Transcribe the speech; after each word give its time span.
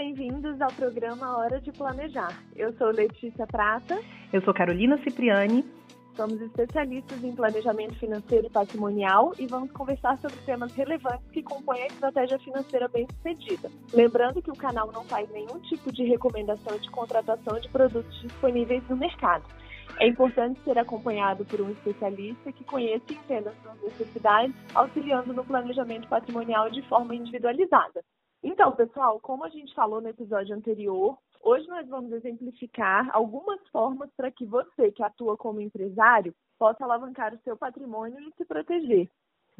bem-vindos 0.00 0.58
ao 0.62 0.72
programa 0.72 1.36
Hora 1.36 1.60
de 1.60 1.70
Planejar. 1.72 2.42
Eu 2.56 2.72
sou 2.78 2.88
Letícia 2.88 3.46
Prata. 3.46 4.00
Eu 4.32 4.40
sou 4.40 4.54
Carolina 4.54 4.96
Cipriani. 5.04 5.62
Somos 6.16 6.40
especialistas 6.40 7.22
em 7.22 7.36
planejamento 7.36 7.98
financeiro 7.98 8.46
e 8.46 8.50
patrimonial 8.50 9.34
e 9.38 9.46
vamos 9.46 9.70
conversar 9.72 10.16
sobre 10.16 10.38
temas 10.46 10.72
relevantes 10.72 11.30
que 11.30 11.42
compõem 11.42 11.82
a 11.82 11.86
estratégia 11.88 12.38
financeira 12.38 12.88
bem-sucedida. 12.88 13.70
Lembrando 13.92 14.40
que 14.40 14.50
o 14.50 14.56
canal 14.56 14.90
não 14.90 15.04
faz 15.04 15.30
nenhum 15.32 15.60
tipo 15.68 15.92
de 15.92 16.02
recomendação 16.04 16.78
de 16.78 16.90
contratação 16.90 17.60
de 17.60 17.68
produtos 17.68 18.22
disponíveis 18.22 18.82
no 18.88 18.96
mercado. 18.96 19.44
É 19.98 20.06
importante 20.06 20.58
ser 20.64 20.78
acompanhado 20.78 21.44
por 21.44 21.60
um 21.60 21.68
especialista 21.72 22.50
que 22.52 22.64
conheça 22.64 23.04
e 23.10 23.16
entenda 23.16 23.52
suas 23.62 23.78
necessidades, 23.82 24.54
auxiliando 24.74 25.34
no 25.34 25.44
planejamento 25.44 26.08
patrimonial 26.08 26.70
de 26.70 26.80
forma 26.88 27.14
individualizada. 27.14 28.02
Então, 28.42 28.72
pessoal, 28.72 29.20
como 29.20 29.44
a 29.44 29.50
gente 29.50 29.74
falou 29.74 30.00
no 30.00 30.08
episódio 30.08 30.56
anterior, 30.56 31.18
hoje 31.42 31.66
nós 31.68 31.86
vamos 31.88 32.10
exemplificar 32.12 33.08
algumas 33.14 33.60
formas 33.68 34.10
para 34.16 34.30
que 34.30 34.46
você, 34.46 34.90
que 34.92 35.02
atua 35.02 35.36
como 35.36 35.60
empresário, 35.60 36.34
possa 36.58 36.84
alavancar 36.84 37.34
o 37.34 37.40
seu 37.40 37.56
patrimônio 37.56 38.18
e 38.18 38.32
se 38.36 38.44
proteger. 38.46 39.10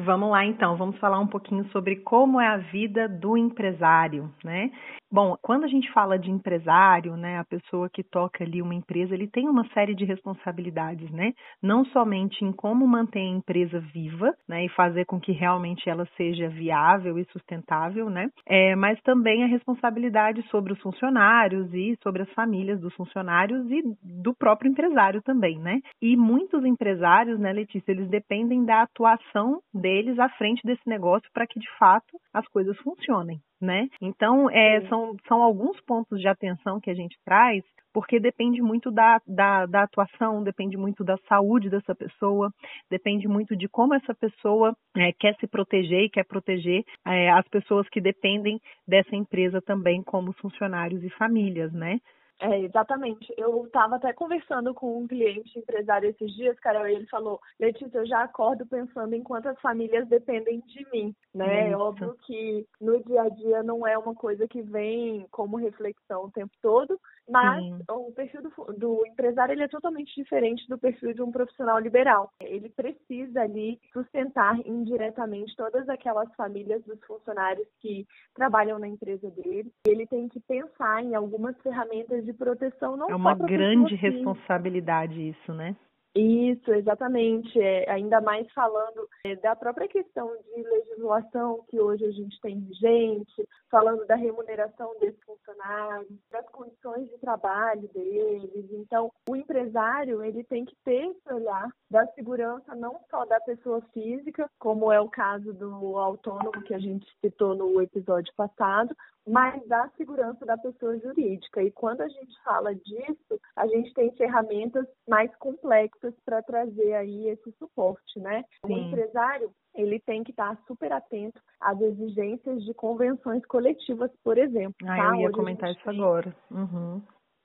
Vamos 0.03 0.31
lá 0.31 0.47
então, 0.47 0.79
vamos 0.79 0.99
falar 0.99 1.21
um 1.21 1.27
pouquinho 1.27 1.65
sobre 1.67 1.97
como 1.97 2.41
é 2.41 2.47
a 2.47 2.57
vida 2.57 3.07
do 3.07 3.37
empresário, 3.37 4.31
né? 4.43 4.71
Bom, 5.13 5.37
quando 5.43 5.65
a 5.65 5.69
gente 5.69 5.91
fala 5.93 6.17
de 6.17 6.31
empresário, 6.31 7.17
né, 7.17 7.37
a 7.39 7.45
pessoa 7.45 7.91
que 7.91 8.05
toca 8.05 8.45
ali 8.45 8.63
uma 8.63 8.75
empresa, 8.75 9.13
ele 9.13 9.27
tem 9.27 9.49
uma 9.49 9.67
série 9.75 9.93
de 9.93 10.05
responsabilidades, 10.05 11.11
né? 11.11 11.33
Não 11.61 11.85
somente 11.87 12.45
em 12.45 12.53
como 12.53 12.87
manter 12.87 13.19
a 13.19 13.37
empresa 13.37 13.81
viva, 13.93 14.33
né, 14.49 14.65
e 14.65 14.69
fazer 14.69 15.05
com 15.07 15.21
que 15.21 15.33
realmente 15.33 15.91
ela 15.91 16.07
seja 16.17 16.49
viável 16.49 17.19
e 17.19 17.25
sustentável, 17.33 18.09
né? 18.09 18.31
É, 18.47 18.77
mas 18.77 19.01
também 19.03 19.43
a 19.43 19.49
responsabilidade 19.49 20.43
sobre 20.49 20.73
os 20.73 20.81
funcionários 20.81 21.75
e 21.75 21.99
sobre 22.03 22.23
as 22.23 22.31
famílias 22.31 22.81
dos 22.81 22.95
funcionários 22.95 23.69
e 23.69 23.83
do 24.03 24.33
próprio 24.33 24.71
empresário 24.71 25.21
também, 25.23 25.59
né? 25.59 25.81
E 26.01 26.17
muitos 26.17 26.65
empresários, 26.65 27.39
né, 27.39 27.53
Letícia, 27.53 27.91
eles 27.91 28.09
dependem 28.09 28.65
da 28.65 28.83
atuação 28.83 29.61
deles 29.91 30.19
à 30.19 30.29
frente 30.31 30.63
desse 30.65 30.89
negócio 30.89 31.29
para 31.33 31.47
que 31.47 31.59
de 31.59 31.69
fato 31.79 32.17
as 32.33 32.47
coisas 32.49 32.77
funcionem 32.79 33.41
né? 33.61 33.89
Então, 34.01 34.49
é, 34.51 34.81
são, 34.89 35.17
são 35.29 35.43
alguns 35.43 35.79
pontos 35.83 36.19
de 36.19 36.27
atenção 36.27 36.81
que 36.81 36.91
a 36.91 36.95
gente 36.95 37.17
traz, 37.25 37.63
porque 37.93 38.19
depende 38.19 38.63
muito 38.63 38.91
da, 38.91 39.21
da, 39.27 39.67
da, 39.67 39.83
atuação, 39.83 40.43
depende 40.43 40.77
muito 40.77 41.05
da 41.05 41.19
saúde 41.29 41.69
dessa 41.69 41.95
pessoa, 41.95 42.51
depende 42.91 43.29
muito 43.29 43.55
de 43.55 43.69
como 43.69 43.95
essa 43.95 44.15
pessoa 44.15 44.75
é, 44.97 45.13
quer 45.13 45.35
se 45.37 45.47
proteger 45.47 46.05
e 46.05 46.11
quer 46.11 46.25
proteger 46.25 46.85
é, 47.07 47.31
as 47.31 47.47
pessoas 47.49 47.87
que 47.89 48.01
dependem 48.01 48.59
dessa 48.89 49.15
empresa 49.15 49.61
também, 49.61 50.03
como 50.03 50.33
funcionários 50.35 51.03
e 51.05 51.11
famílias, 51.11 51.73
né? 51.73 51.99
É, 52.41 52.59
exatamente. 52.59 53.33
Eu 53.37 53.67
estava 53.67 53.97
até 53.97 54.15
conversando 54.15 54.73
com 54.73 54.99
um 54.99 55.07
cliente 55.07 55.59
empresário 55.59 56.09
esses 56.09 56.35
dias, 56.35 56.59
Carol, 56.59 56.89
e 56.89 56.95
ele 56.95 57.07
falou, 57.07 57.39
Letícia, 57.59 57.99
eu 57.99 58.07
já 58.07 58.23
acordo 58.23 58.65
pensando 58.65 59.15
em 59.15 59.23
quantas 59.23 59.61
famílias 59.61 60.09
dependem 60.09 60.61
de 60.61 60.87
mim, 60.91 61.15
né? 61.35 61.71
É 61.71 61.77
óbvio 61.77 62.17
que 62.27 62.67
no 62.81 63.03
dia 63.05 63.23
a 63.23 63.29
dia 63.29 63.63
não 63.63 63.87
é 63.87 63.99
uma 63.99 64.15
coisa 64.15 64.49
que 64.49 64.63
vem 64.63 65.27
como 65.31 65.59
reflexão 65.59 66.25
o 66.25 66.31
tempo 66.31 66.53
todo, 66.63 66.99
mas 67.29 67.63
Sim. 67.63 67.79
o 67.89 68.13
perfil 68.13 68.43
do, 68.43 68.73
do, 68.75 69.07
empresário 69.07 69.53
ele 69.53 69.63
é 69.63 69.69
totalmente 69.69 70.15
diferente 70.15 70.67
do 70.69 70.79
perfil 70.79 71.15
de 71.15 71.23
um 71.23 71.31
profissional 71.31 71.79
liberal. 71.79 72.33
Ele 72.41 72.69
precisa 72.69 73.43
ali 73.43 73.81
sustentar 73.93 74.59
indiretamente 74.67 75.55
todas 75.57 75.89
aquelas 75.89 76.33
famílias 76.35 76.83
dos 76.85 76.99
funcionários 77.05 77.67
que 77.81 78.07
trabalham 78.35 78.79
na 78.79 78.89
empresa 78.89 79.31
dele. 79.31 79.73
Ele 79.87 80.07
tem 80.07 80.29
que 80.29 80.41
pensar 80.41 81.03
em 81.03 81.15
algumas 81.15 81.57
ferramentas 81.61 82.25
de 82.25 82.33
proteção 82.33 82.97
não 82.97 83.11
É 83.11 83.15
uma 83.15 83.35
grande 83.35 83.95
responsabilidade 83.95 85.29
isso, 85.29 85.53
né? 85.53 85.77
Isso, 86.15 86.73
exatamente. 86.73 87.61
É, 87.61 87.89
ainda 87.89 88.21
mais 88.21 88.51
falando 88.53 89.09
é, 89.25 89.37
da 89.37 89.55
própria 89.55 89.87
questão 89.87 90.29
de 90.55 90.63
legislação 90.63 91.65
que 91.69 91.79
hoje 91.79 92.05
a 92.05 92.11
gente 92.11 92.41
tem 92.41 92.61
vigente, 92.61 93.49
falando 93.71 94.05
da 94.07 94.17
remuneração 94.17 94.93
desses 94.99 95.23
funcionários, 95.23 96.11
das 96.31 96.49
condições 96.49 97.09
de 97.09 97.19
trabalho 97.19 97.89
deles. 97.95 98.69
Então, 98.73 99.13
o 99.29 99.37
empresário 99.37 100.25
ele 100.25 100.43
tem 100.45 100.65
que 100.65 100.75
ter 100.85 101.07
esse 101.07 101.33
olhar 101.33 101.71
da 101.89 102.05
segurança 102.09 102.75
não 102.75 102.99
só 103.09 103.25
da 103.25 103.41
pessoa 103.41 103.81
física, 103.93 104.51
como 104.59 104.91
é 104.91 105.01
o 105.01 105.09
caso 105.09 105.53
do 105.53 105.97
autônomo 105.97 106.63
que 106.63 106.75
a 106.75 106.79
gente 106.79 107.07
citou 107.21 107.55
no 107.55 107.81
episódio 107.81 108.33
passado, 108.37 108.97
mas 109.27 109.67
da 109.67 109.89
segurança 109.97 110.45
da 110.45 110.57
pessoa 110.57 110.99
jurídica. 110.99 111.63
E 111.63 111.71
quando 111.71 112.01
a 112.01 112.09
gente 112.09 112.43
fala 112.43 112.75
disso, 112.75 113.41
a 113.57 113.67
gente 113.67 113.93
tem 113.95 114.11
ferramentas 114.17 114.87
mais 115.09 115.35
complexas 115.37 116.15
para 116.25 116.43
trazer 116.43 116.95
aí 116.95 117.29
esse 117.29 117.53
suporte, 117.53 118.19
né? 118.19 118.45
Sim. 118.67 118.75
O 118.75 118.79
empresário, 118.79 119.51
ele 119.75 120.01
tem 120.01 120.25
que 120.25 120.31
estar 120.31 120.59
super 120.67 120.93
atento 120.93 121.41
às 121.61 121.81
exigências 121.81 122.65
de 122.65 122.75
convenções 122.75 123.45
coletivas, 123.47 124.11
por 124.25 124.39
exemplo. 124.39 124.75
Ah, 124.85 124.97
tá? 124.97 125.07
eu 125.09 125.15
ia 125.17 125.27
Hoje 125.29 125.37
comentar 125.37 125.71
isso 125.71 125.85
tem... 125.85 126.01
agora. 126.01 126.37
Uhum. 126.51 127.03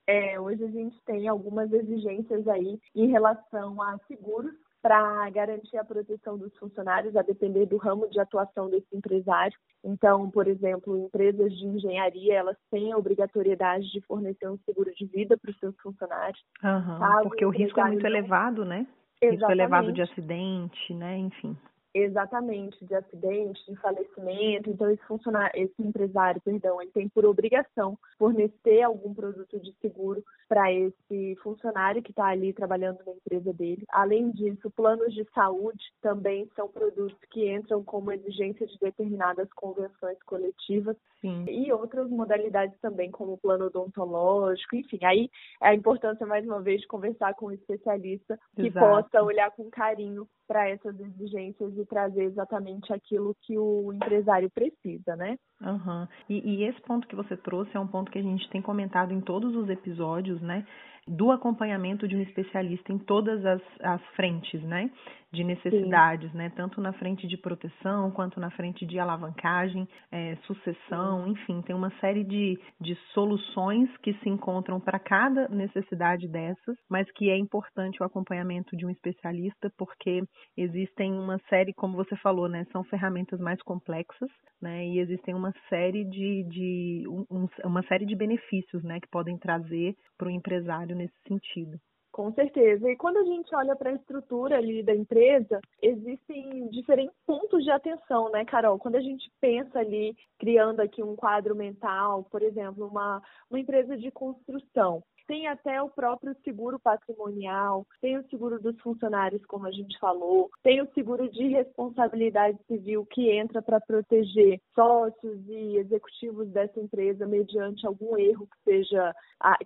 É, 0.07 0.39
hoje 0.39 0.63
a 0.63 0.67
gente 0.67 1.01
tem 1.03 1.27
algumas 1.27 1.71
exigências 1.73 2.47
aí 2.47 2.79
em 2.93 3.07
relação 3.07 3.81
a 3.81 3.97
seguros 4.07 4.53
para 4.85 5.27
garantir 5.31 5.77
a 5.77 5.83
proteção 5.83 6.37
dos 6.37 6.55
funcionários, 6.57 7.15
a 7.15 7.23
depender 7.23 7.65
do 7.65 7.75
ramo 7.75 8.07
de 8.07 8.19
atuação 8.19 8.69
desse 8.69 8.95
empresário. 8.95 9.57
Então, 9.83 10.29
por 10.29 10.47
exemplo, 10.47 10.95
empresas 10.95 11.51
de 11.57 11.65
engenharia, 11.65 12.35
elas 12.35 12.55
têm 12.69 12.91
a 12.91 12.97
obrigatoriedade 12.97 13.91
de 13.91 13.99
fornecer 14.01 14.47
um 14.47 14.59
seguro 14.59 14.93
de 14.93 15.07
vida 15.07 15.35
para 15.39 15.49
os 15.49 15.57
seus 15.57 15.75
funcionários. 15.81 16.39
Uhum, 16.63 17.23
porque 17.23 17.43
o 17.43 17.49
risco 17.49 17.79
é 17.79 17.85
muito 17.85 18.05
elevado, 18.05 18.63
né? 18.63 18.85
Exatamente. 19.19 19.31
Risco 19.31 19.51
elevado 19.51 19.91
de 19.91 20.01
acidente, 20.03 20.93
né? 20.93 21.17
Enfim. 21.17 21.57
Exatamente, 21.95 22.83
de 22.83 22.93
acidente, 22.93 23.65
de 23.71 23.77
falecimento. 23.77 24.69
Então, 24.69 24.91
esse 24.91 25.01
funcionário, 25.03 25.51
esse 25.55 25.81
empresário, 25.81 26.41
perdão, 26.41 26.81
ele 26.81 26.91
tem 26.91 27.07
por 27.07 27.25
obrigação 27.25 27.97
fornecer 28.17 28.81
algum 28.81 29.13
produto 29.13 29.57
de 29.61 29.73
seguro 29.79 30.21
para 30.49 30.71
esse 30.73 31.37
funcionário 31.41 32.03
que 32.03 32.11
está 32.11 32.25
ali 32.25 32.51
trabalhando 32.51 32.99
na 33.05 33.13
empresa 33.13 33.53
dele. 33.53 33.85
Além 33.89 34.29
disso, 34.31 34.69
planos 34.71 35.13
de 35.13 35.25
saúde 35.33 35.81
também 36.01 36.49
são 36.53 36.67
produtos 36.67 37.17
que 37.31 37.49
entram 37.49 37.81
como 37.81 38.11
exigência 38.11 38.67
de 38.67 38.77
determinadas 38.77 39.47
convenções 39.53 40.21
coletivas 40.23 40.97
Sim. 41.21 41.45
e 41.47 41.71
outras 41.71 42.09
modalidades 42.09 42.77
também, 42.81 43.09
como 43.09 43.37
plano 43.37 43.67
odontológico. 43.67 44.75
Enfim, 44.75 44.99
aí 45.03 45.29
é 45.61 45.69
a 45.69 45.73
importância, 45.73 46.25
mais 46.25 46.45
uma 46.45 46.61
vez, 46.61 46.81
de 46.81 46.87
conversar 46.87 47.33
com 47.35 47.47
um 47.47 47.51
especialista 47.51 48.37
que 48.53 48.67
Exato. 48.67 48.85
possa 48.85 49.23
olhar 49.23 49.49
com 49.51 49.69
carinho 49.69 50.27
para 50.47 50.69
essas 50.69 50.99
exigências 50.99 51.75
e 51.75 51.84
trazer 51.85 52.23
exatamente 52.23 52.93
aquilo 52.93 53.35
que 53.41 53.57
o 53.57 53.93
empresário 53.93 54.49
precisa, 54.49 55.15
né? 55.15 55.37
Uhum. 55.61 56.07
E, 56.29 56.55
e 56.55 56.63
esse 56.63 56.81
ponto 56.81 57.07
que 57.07 57.15
você 57.15 57.37
trouxe 57.37 57.75
é 57.75 57.79
um 57.79 57.87
ponto 57.87 58.11
que 58.11 58.19
a 58.19 58.23
gente 58.23 58.49
tem 58.49 58.61
comentado 58.61 59.13
em 59.13 59.21
todos 59.21 59.55
os 59.55 59.69
episódios, 59.69 60.41
né? 60.41 60.65
Do 61.07 61.31
acompanhamento 61.31 62.07
de 62.07 62.15
um 62.15 62.21
especialista 62.21 62.91
em 62.91 62.97
todas 62.97 63.45
as, 63.45 63.61
as 63.81 64.01
frentes, 64.15 64.61
né? 64.63 64.89
De 65.35 65.43
necessidades, 65.43 66.31
Sim. 66.31 66.37
né? 66.37 66.49
Tanto 66.55 66.81
na 66.81 66.93
frente 66.93 67.27
de 67.27 67.37
proteção 67.37 68.11
quanto 68.11 68.39
na 68.39 68.49
frente 68.51 68.85
de 68.85 68.97
alavancagem, 68.97 69.87
é, 70.11 70.35
sucessão, 70.47 71.25
Sim. 71.25 71.31
enfim, 71.31 71.61
tem 71.61 71.75
uma 71.75 71.91
série 71.99 72.23
de, 72.23 72.59
de 72.79 72.95
soluções 73.13 73.89
que 73.97 74.13
se 74.15 74.29
encontram 74.29 74.79
para 74.79 74.97
cada 74.97 75.47
necessidade 75.49 76.27
dessas, 76.27 76.77
mas 76.89 77.09
que 77.11 77.29
é 77.29 77.37
importante 77.37 78.01
o 78.01 78.05
acompanhamento 78.05 78.75
de 78.75 78.85
um 78.85 78.89
especialista, 78.89 79.71
porque 79.77 80.23
existem 80.57 81.13
uma 81.13 81.39
série, 81.49 81.73
como 81.73 81.95
você 81.95 82.15
falou, 82.17 82.47
né? 82.47 82.65
São 82.71 82.83
ferramentas 82.85 83.39
mais 83.39 83.61
complexas, 83.61 84.29
né? 84.61 84.85
E 84.87 84.99
existem 84.99 85.35
uma 85.35 85.53
série 85.69 86.05
de, 86.05 86.43
de 86.49 87.03
um, 87.29 87.47
uma 87.63 87.83
série 87.83 88.05
de 88.05 88.15
benefícios, 88.15 88.83
né? 88.83 88.99
Que 88.99 89.09
podem 89.09 89.37
trazer 89.37 89.95
para 90.17 90.27
o 90.27 90.31
empresário 90.31 90.95
nesse 90.95 91.15
sentido. 91.27 91.77
Com 92.15 92.31
certeza. 92.31 92.89
E 92.89 92.95
quando 92.95 93.17
a 93.17 93.25
gente 93.25 93.53
olha 93.53 93.75
para 93.75 93.89
a 93.89 93.93
estrutura 93.93 94.57
ali 94.57 94.81
da 94.81 94.95
empresa, 94.95 95.59
existem 95.81 96.69
diferentes 96.69 97.13
pontos 97.25 97.61
de 97.61 97.69
atenção, 97.69 98.31
né, 98.31 98.45
Carol? 98.45 98.79
Quando 98.79 98.95
a 98.95 99.01
gente 99.01 99.29
pensa 99.41 99.79
ali, 99.79 100.15
criando 100.39 100.79
aqui 100.79 101.03
um 101.03 101.13
quadro 101.13 101.53
mental, 101.53 102.23
por 102.31 102.41
exemplo, 102.41 102.87
uma, 102.87 103.21
uma 103.49 103.59
empresa 103.59 103.97
de 103.97 104.09
construção, 104.11 105.03
tem 105.27 105.47
até 105.47 105.81
o 105.81 105.89
próprio 105.89 106.35
seguro 106.43 106.79
patrimonial, 106.79 107.85
tem 108.01 108.17
o 108.17 108.27
seguro 108.29 108.61
dos 108.61 108.79
funcionários, 108.81 109.43
como 109.45 109.67
a 109.67 109.71
gente 109.71 109.97
falou, 109.99 110.49
tem 110.63 110.81
o 110.81 110.91
seguro 110.93 111.29
de 111.29 111.47
responsabilidade 111.47 112.57
civil 112.67 113.05
que 113.05 113.31
entra 113.31 113.61
para 113.61 113.81
proteger 113.81 114.59
sócios 114.73 115.39
e 115.47 115.77
executivos 115.77 116.47
dessa 116.49 116.79
empresa 116.79 117.25
mediante 117.25 117.85
algum 117.85 118.17
erro 118.17 118.47
que 118.47 118.63
seja 118.63 119.13